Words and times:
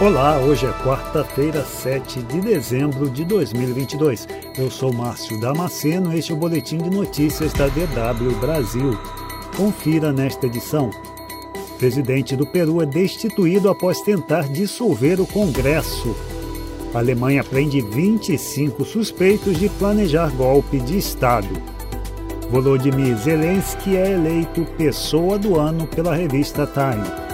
Olá, 0.00 0.38
hoje 0.38 0.64
é 0.64 0.72
quarta-feira, 0.84 1.64
7 1.64 2.22
de 2.22 2.40
dezembro 2.40 3.10
de 3.10 3.24
2022. 3.24 4.28
Eu 4.56 4.70
sou 4.70 4.92
Márcio 4.92 5.40
Damasceno, 5.40 6.16
este 6.16 6.30
é 6.30 6.34
o 6.36 6.38
boletim 6.38 6.78
de 6.78 6.88
notícias 6.88 7.52
da 7.52 7.66
DW 7.66 8.30
Brasil. 8.40 8.96
Confira 9.56 10.12
nesta 10.12 10.46
edição. 10.46 10.88
Presidente 11.78 12.36
do 12.36 12.46
Peru 12.46 12.80
é 12.80 12.86
destituído 12.86 13.68
após 13.68 14.00
tentar 14.00 14.46
dissolver 14.46 15.20
o 15.20 15.26
Congresso. 15.26 16.14
A 16.94 16.98
Alemanha 16.98 17.42
prende 17.42 17.80
25 17.80 18.84
suspeitos 18.84 19.58
de 19.58 19.68
planejar 19.68 20.30
golpe 20.30 20.78
de 20.78 20.96
Estado. 20.96 21.60
Volodymyr 22.48 23.16
Zelensky 23.16 23.96
é 23.96 24.12
eleito 24.12 24.64
Pessoa 24.76 25.36
do 25.36 25.58
Ano 25.58 25.88
pela 25.88 26.14
revista 26.14 26.68
Time. 26.68 27.27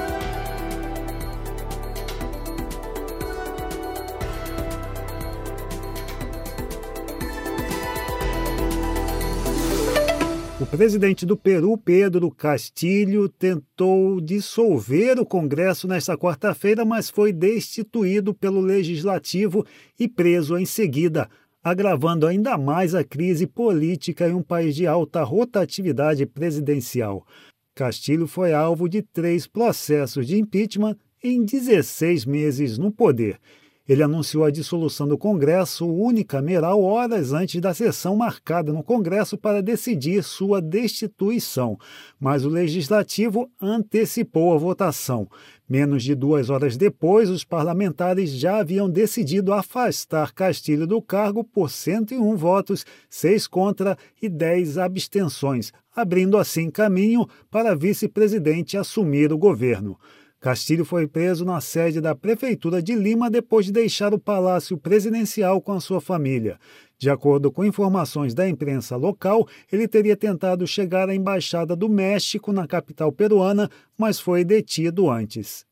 O 10.60 10.66
presidente 10.66 11.26
do 11.26 11.36
Peru, 11.36 11.76
Pedro 11.76 12.30
Castilho, 12.30 13.28
tentou 13.28 14.20
dissolver 14.20 15.18
o 15.18 15.26
Congresso 15.26 15.88
nesta 15.88 16.16
quarta-feira, 16.16 16.84
mas 16.84 17.10
foi 17.10 17.32
destituído 17.32 18.32
pelo 18.32 18.60
legislativo 18.60 19.66
e 19.98 20.06
preso 20.06 20.56
em 20.56 20.64
seguida, 20.64 21.28
agravando 21.62 22.24
ainda 22.24 22.56
mais 22.56 22.94
a 22.94 23.02
crise 23.02 23.48
política 23.48 24.28
em 24.28 24.32
um 24.32 24.42
país 24.42 24.76
de 24.76 24.86
alta 24.86 25.24
rotatividade 25.24 26.24
presidencial. 26.24 27.26
Castilho 27.74 28.28
foi 28.28 28.52
alvo 28.52 28.88
de 28.88 29.02
três 29.02 29.48
processos 29.48 30.24
de 30.24 30.38
impeachment 30.38 30.96
em 31.20 31.44
16 31.44 32.24
meses 32.24 32.78
no 32.78 32.92
poder 32.92 33.40
ele 33.86 34.02
anunciou 34.02 34.44
a 34.44 34.50
dissolução 34.50 35.06
do 35.06 35.18
Congresso 35.18 35.86
unicameral 35.86 36.82
horas 36.82 37.32
antes 37.32 37.60
da 37.60 37.74
sessão 37.74 38.16
marcada 38.16 38.72
no 38.72 38.82
Congresso 38.82 39.36
para 39.36 39.62
decidir 39.62 40.24
sua 40.24 40.60
destituição, 40.60 41.78
mas 42.18 42.44
o 42.44 42.48
Legislativo 42.48 43.50
antecipou 43.60 44.54
a 44.54 44.58
votação. 44.58 45.28
Menos 45.68 46.02
de 46.02 46.14
duas 46.14 46.50
horas 46.50 46.76
depois, 46.76 47.28
os 47.28 47.44
parlamentares 47.44 48.30
já 48.30 48.58
haviam 48.58 48.88
decidido 48.88 49.52
afastar 49.52 50.32
Castilho 50.32 50.86
do 50.86 51.00
cargo 51.00 51.42
por 51.44 51.70
101 51.70 52.36
votos, 52.36 52.84
6 53.08 53.46
contra 53.46 53.96
e 54.20 54.28
10 54.28 54.78
abstenções, 54.78 55.72
abrindo 55.94 56.38
assim 56.38 56.70
caminho 56.70 57.26
para 57.50 57.74
vice-presidente 57.74 58.76
assumir 58.76 59.32
o 59.32 59.38
governo. 59.38 59.98
Castilho 60.44 60.84
foi 60.84 61.06
preso 61.06 61.42
na 61.42 61.58
sede 61.58 62.02
da 62.02 62.14
Prefeitura 62.14 62.82
de 62.82 62.94
Lima 62.94 63.30
depois 63.30 63.64
de 63.64 63.72
deixar 63.72 64.12
o 64.12 64.18
palácio 64.18 64.76
presidencial 64.76 65.58
com 65.58 65.72
a 65.72 65.80
sua 65.80 66.02
família. 66.02 66.58
De 66.98 67.08
acordo 67.08 67.50
com 67.50 67.64
informações 67.64 68.34
da 68.34 68.46
imprensa 68.46 68.94
local, 68.94 69.48
ele 69.72 69.88
teria 69.88 70.14
tentado 70.14 70.66
chegar 70.66 71.08
à 71.08 71.14
Embaixada 71.14 71.74
do 71.74 71.88
México 71.88 72.52
na 72.52 72.66
capital 72.66 73.10
peruana, 73.10 73.70
mas 73.96 74.20
foi 74.20 74.44
detido 74.44 75.10
antes. 75.10 75.64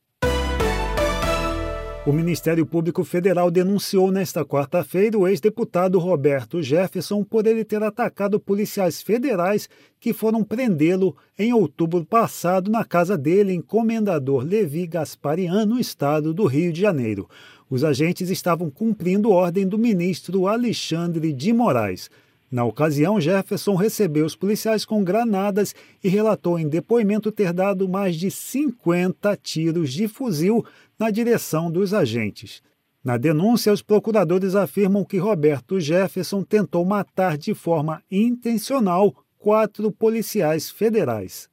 O 2.04 2.12
Ministério 2.12 2.66
Público 2.66 3.04
Federal 3.04 3.48
denunciou 3.48 4.10
nesta 4.10 4.44
quarta-feira 4.44 5.16
o 5.16 5.28
ex-deputado 5.28 6.00
Roberto 6.00 6.60
Jefferson 6.60 7.22
por 7.22 7.46
ele 7.46 7.64
ter 7.64 7.80
atacado 7.80 8.40
policiais 8.40 9.00
federais 9.00 9.68
que 10.00 10.12
foram 10.12 10.42
prendê-lo 10.42 11.16
em 11.38 11.52
outubro 11.52 12.04
passado 12.04 12.72
na 12.72 12.84
casa 12.84 13.16
dele 13.16 13.52
em 13.52 13.60
Comendador 13.60 14.42
Levi 14.42 14.84
Gasparian, 14.84 15.64
no 15.64 15.78
estado 15.78 16.34
do 16.34 16.44
Rio 16.44 16.72
de 16.72 16.80
Janeiro. 16.80 17.30
Os 17.70 17.84
agentes 17.84 18.30
estavam 18.30 18.68
cumprindo 18.68 19.30
ordem 19.30 19.64
do 19.64 19.78
ministro 19.78 20.48
Alexandre 20.48 21.32
de 21.32 21.52
Moraes. 21.52 22.10
Na 22.52 22.66
ocasião, 22.66 23.18
Jefferson 23.18 23.74
recebeu 23.74 24.26
os 24.26 24.36
policiais 24.36 24.84
com 24.84 25.02
granadas 25.02 25.74
e 26.04 26.08
relatou 26.10 26.58
em 26.58 26.68
depoimento 26.68 27.32
ter 27.32 27.50
dado 27.50 27.88
mais 27.88 28.14
de 28.14 28.30
50 28.30 29.34
tiros 29.38 29.90
de 29.90 30.06
fuzil 30.06 30.62
na 30.98 31.10
direção 31.10 31.70
dos 31.70 31.94
agentes. 31.94 32.62
Na 33.02 33.16
denúncia, 33.16 33.72
os 33.72 33.80
procuradores 33.80 34.54
afirmam 34.54 35.02
que 35.02 35.16
Roberto 35.16 35.80
Jefferson 35.80 36.42
tentou 36.42 36.84
matar 36.84 37.38
de 37.38 37.54
forma 37.54 38.02
intencional 38.10 39.16
quatro 39.38 39.90
policiais 39.90 40.70
federais. 40.70 41.48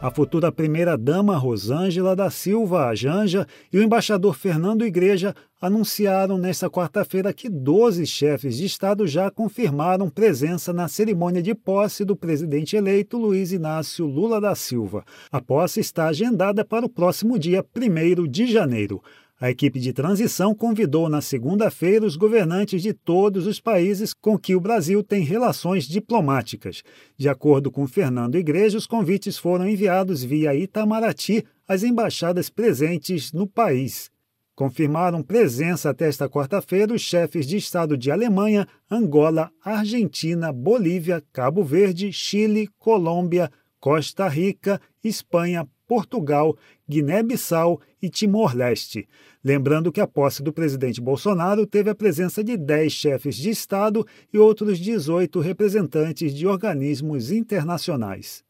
A 0.00 0.12
futura 0.12 0.52
primeira-dama 0.52 1.36
Rosângela 1.36 2.14
da 2.14 2.30
Silva, 2.30 2.86
a 2.86 2.94
Janja, 2.94 3.44
e 3.72 3.78
o 3.78 3.82
embaixador 3.82 4.32
Fernando 4.36 4.86
Igreja 4.86 5.34
anunciaram 5.60 6.38
nesta 6.38 6.70
quarta-feira 6.70 7.32
que 7.32 7.48
12 7.48 8.06
chefes 8.06 8.56
de 8.56 8.64
Estado 8.64 9.08
já 9.08 9.28
confirmaram 9.28 10.08
presença 10.08 10.72
na 10.72 10.86
cerimônia 10.86 11.42
de 11.42 11.52
posse 11.52 12.04
do 12.04 12.14
presidente 12.14 12.76
eleito 12.76 13.18
Luiz 13.18 13.50
Inácio 13.50 14.06
Lula 14.06 14.40
da 14.40 14.54
Silva. 14.54 15.04
A 15.32 15.40
posse 15.40 15.80
está 15.80 16.06
agendada 16.06 16.64
para 16.64 16.86
o 16.86 16.88
próximo 16.88 17.36
dia 17.36 17.66
1 17.76 18.28
de 18.28 18.46
janeiro. 18.46 19.02
A 19.40 19.48
equipe 19.48 19.78
de 19.78 19.92
transição 19.92 20.52
convidou 20.52 21.08
na 21.08 21.20
segunda-feira 21.20 22.04
os 22.04 22.16
governantes 22.16 22.82
de 22.82 22.92
todos 22.92 23.46
os 23.46 23.60
países 23.60 24.12
com 24.12 24.36
que 24.36 24.56
o 24.56 24.60
Brasil 24.60 25.00
tem 25.00 25.22
relações 25.22 25.86
diplomáticas. 25.86 26.82
De 27.16 27.28
acordo 27.28 27.70
com 27.70 27.86
Fernando 27.86 28.36
Igreja, 28.36 28.76
os 28.76 28.84
convites 28.84 29.38
foram 29.38 29.68
enviados 29.68 30.24
via 30.24 30.56
Itamaraty 30.56 31.44
às 31.68 31.84
embaixadas 31.84 32.50
presentes 32.50 33.32
no 33.32 33.46
país. 33.46 34.10
Confirmaram 34.56 35.22
presença 35.22 35.90
até 35.90 36.08
esta 36.08 36.28
quarta-feira 36.28 36.92
os 36.92 37.02
chefes 37.02 37.46
de 37.46 37.58
Estado 37.58 37.96
de 37.96 38.10
Alemanha, 38.10 38.66
Angola, 38.90 39.52
Argentina, 39.64 40.52
Bolívia, 40.52 41.22
Cabo 41.32 41.62
Verde, 41.62 42.12
Chile, 42.12 42.68
Colômbia, 42.76 43.48
Costa 43.78 44.26
Rica, 44.26 44.80
Espanha, 45.04 45.64
Portugal, 45.88 46.54
Guiné-Bissau 46.88 47.80
e 48.00 48.10
Timor-Leste. 48.10 49.08
Lembrando 49.42 49.90
que 49.90 50.00
a 50.00 50.06
posse 50.06 50.42
do 50.42 50.52
presidente 50.52 51.00
Bolsonaro 51.00 51.66
teve 51.66 51.88
a 51.88 51.94
presença 51.94 52.44
de 52.44 52.56
10 52.56 52.92
chefes 52.92 53.34
de 53.34 53.48
Estado 53.48 54.06
e 54.32 54.38
outros 54.38 54.78
18 54.78 55.40
representantes 55.40 56.34
de 56.34 56.46
organismos 56.46 57.32
internacionais. 57.32 58.44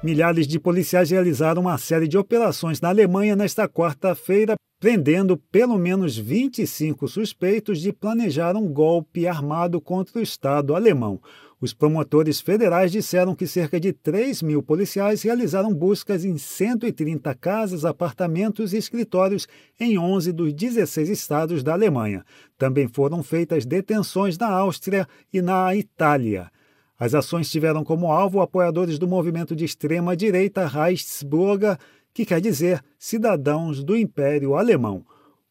Milhares 0.00 0.46
de 0.46 0.60
policiais 0.60 1.10
realizaram 1.10 1.62
uma 1.62 1.76
série 1.76 2.06
de 2.06 2.16
operações 2.16 2.80
na 2.80 2.88
Alemanha 2.88 3.34
nesta 3.34 3.68
quarta-feira, 3.68 4.54
prendendo 4.78 5.36
pelo 5.36 5.76
menos 5.76 6.16
25 6.16 7.08
suspeitos 7.08 7.80
de 7.80 7.92
planejar 7.92 8.54
um 8.54 8.72
golpe 8.72 9.26
armado 9.26 9.80
contra 9.80 10.20
o 10.20 10.22
Estado 10.22 10.76
alemão. 10.76 11.20
Os 11.60 11.74
promotores 11.74 12.40
federais 12.40 12.92
disseram 12.92 13.34
que 13.34 13.46
cerca 13.46 13.80
de 13.80 13.92
3 13.92 14.42
mil 14.42 14.62
policiais 14.62 15.22
realizaram 15.22 15.74
buscas 15.74 16.24
em 16.24 16.38
130 16.38 17.34
casas, 17.34 17.84
apartamentos 17.84 18.72
e 18.72 18.76
escritórios 18.76 19.48
em 19.78 19.98
11 19.98 20.30
dos 20.32 20.52
16 20.52 21.08
estados 21.08 21.64
da 21.64 21.72
Alemanha. 21.72 22.24
Também 22.56 22.86
foram 22.86 23.24
feitas 23.24 23.66
detenções 23.66 24.38
na 24.38 24.48
Áustria 24.48 25.08
e 25.32 25.42
na 25.42 25.74
Itália. 25.74 26.48
As 26.96 27.12
ações 27.12 27.50
tiveram 27.50 27.82
como 27.82 28.12
alvo 28.12 28.40
apoiadores 28.40 28.96
do 28.96 29.08
movimento 29.08 29.56
de 29.56 29.64
extrema-direita 29.64 30.66
Reichsbürger, 30.66 31.76
que 32.14 32.24
quer 32.24 32.40
dizer 32.40 32.82
cidadãos 32.96 33.82
do 33.82 33.96
Império 33.96 34.54
Alemão. 34.54 35.04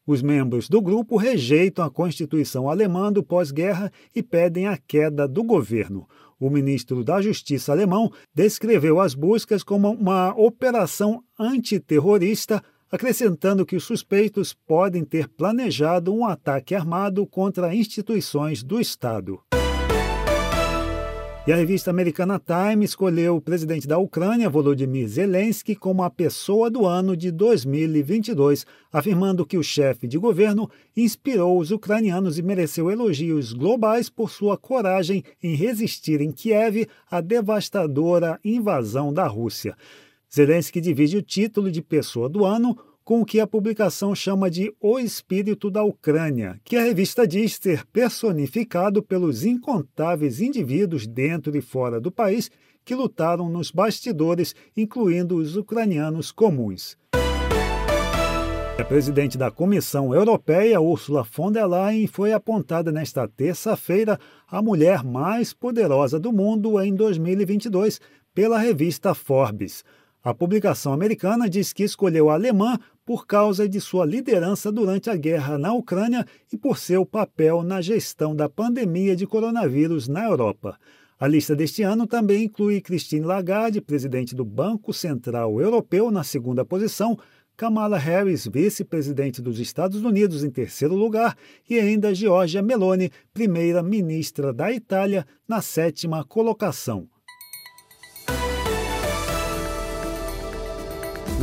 Os 0.08 0.22
membros 0.22 0.70
do 0.70 0.80
grupo 0.80 1.18
rejeitam 1.18 1.84
a 1.84 1.90
Constituição 1.90 2.70
alemã 2.70 3.12
do 3.12 3.22
pós-guerra 3.22 3.92
e 4.16 4.22
pedem 4.22 4.66
a 4.66 4.74
queda 4.74 5.28
do 5.28 5.44
governo. 5.44 6.08
O 6.40 6.48
ministro 6.48 7.04
da 7.04 7.20
Justiça 7.20 7.72
alemão 7.72 8.10
descreveu 8.34 9.00
as 9.00 9.14
buscas 9.14 9.62
como 9.62 9.90
uma 9.90 10.32
operação 10.34 11.22
antiterrorista, 11.38 12.62
acrescentando 12.90 13.66
que 13.66 13.76
os 13.76 13.84
suspeitos 13.84 14.54
podem 14.54 15.04
ter 15.04 15.28
planejado 15.28 16.14
um 16.14 16.24
ataque 16.24 16.74
armado 16.74 17.26
contra 17.26 17.74
instituições 17.74 18.62
do 18.62 18.80
Estado. 18.80 19.38
E 21.48 21.52
a 21.52 21.56
revista 21.56 21.90
americana 21.90 22.38
Time 22.38 22.84
escolheu 22.84 23.36
o 23.36 23.40
presidente 23.40 23.88
da 23.88 23.96
Ucrânia, 23.96 24.50
Volodymyr 24.50 25.08
Zelensky, 25.08 25.74
como 25.74 26.02
a 26.02 26.10
pessoa 26.10 26.70
do 26.70 26.84
ano 26.84 27.16
de 27.16 27.30
2022, 27.30 28.66
afirmando 28.92 29.46
que 29.46 29.56
o 29.56 29.62
chefe 29.62 30.06
de 30.06 30.18
governo 30.18 30.68
inspirou 30.94 31.58
os 31.58 31.70
ucranianos 31.70 32.38
e 32.38 32.42
mereceu 32.42 32.90
elogios 32.90 33.54
globais 33.54 34.10
por 34.10 34.30
sua 34.30 34.58
coragem 34.58 35.24
em 35.42 35.54
resistir 35.54 36.20
em 36.20 36.32
Kiev 36.32 36.86
à 37.10 37.22
devastadora 37.22 38.38
invasão 38.44 39.10
da 39.10 39.26
Rússia. 39.26 39.74
Zelensky 40.30 40.82
divide 40.82 41.16
o 41.16 41.22
título 41.22 41.70
de 41.70 41.80
pessoa 41.80 42.28
do 42.28 42.44
ano 42.44 42.76
com 43.08 43.22
o 43.22 43.24
que 43.24 43.40
a 43.40 43.46
publicação 43.46 44.14
chama 44.14 44.50
de 44.50 44.70
O 44.78 44.98
Espírito 44.98 45.70
da 45.70 45.82
Ucrânia, 45.82 46.60
que 46.62 46.76
a 46.76 46.82
revista 46.82 47.26
diz 47.26 47.58
ter 47.58 47.86
personificado 47.86 49.02
pelos 49.02 49.46
incontáveis 49.46 50.42
indivíduos 50.42 51.06
dentro 51.06 51.56
e 51.56 51.62
fora 51.62 51.98
do 51.98 52.12
país 52.12 52.50
que 52.84 52.94
lutaram 52.94 53.48
nos 53.48 53.70
bastidores, 53.70 54.54
incluindo 54.76 55.36
os 55.36 55.56
ucranianos 55.56 56.30
comuns. 56.30 56.98
A 58.78 58.84
presidente 58.84 59.38
da 59.38 59.50
Comissão 59.50 60.14
Europeia, 60.14 60.78
Ursula 60.78 61.22
von 61.22 61.50
der 61.50 61.64
Leyen, 61.64 62.06
foi 62.06 62.34
apontada 62.34 62.92
nesta 62.92 63.26
terça-feira 63.26 64.20
a 64.46 64.60
mulher 64.60 65.02
mais 65.02 65.54
poderosa 65.54 66.20
do 66.20 66.30
mundo 66.30 66.78
em 66.78 66.94
2022 66.94 68.02
pela 68.34 68.58
revista 68.58 69.14
Forbes. 69.14 69.82
A 70.22 70.34
publicação 70.34 70.92
americana 70.92 71.48
diz 71.48 71.72
que 71.72 71.84
escolheu 71.84 72.28
a 72.28 72.34
alemã 72.34 72.78
por 73.08 73.26
causa 73.26 73.66
de 73.66 73.80
sua 73.80 74.04
liderança 74.04 74.70
durante 74.70 75.08
a 75.08 75.16
guerra 75.16 75.56
na 75.56 75.72
Ucrânia 75.72 76.26
e 76.52 76.58
por 76.58 76.76
seu 76.76 77.06
papel 77.06 77.62
na 77.62 77.80
gestão 77.80 78.36
da 78.36 78.50
pandemia 78.50 79.16
de 79.16 79.26
coronavírus 79.26 80.08
na 80.08 80.26
Europa. 80.26 80.78
A 81.18 81.26
lista 81.26 81.56
deste 81.56 81.82
ano 81.82 82.06
também 82.06 82.44
inclui 82.44 82.82
Christine 82.82 83.24
Lagarde, 83.24 83.80
presidente 83.80 84.34
do 84.34 84.44
Banco 84.44 84.92
Central 84.92 85.58
Europeu, 85.58 86.10
na 86.10 86.22
segunda 86.22 86.66
posição, 86.66 87.18
Kamala 87.56 87.96
Harris, 87.96 88.46
vice-presidente 88.46 89.40
dos 89.40 89.58
Estados 89.58 90.02
Unidos, 90.02 90.44
em 90.44 90.50
terceiro 90.50 90.94
lugar, 90.94 91.34
e 91.66 91.80
ainda 91.80 92.14
Giorgia 92.14 92.60
Meloni, 92.60 93.10
primeira-ministra 93.32 94.52
da 94.52 94.70
Itália, 94.70 95.26
na 95.48 95.62
sétima 95.62 96.22
colocação. 96.24 97.08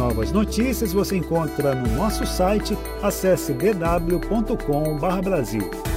Novas 0.06 0.32
notícias 0.32 0.94
você 0.94 1.18
encontra 1.18 1.74
no 1.74 1.96
nosso 1.96 2.28
site. 2.28 2.78
Acesse 3.02 3.52
dw.com/brasil. 3.54 5.95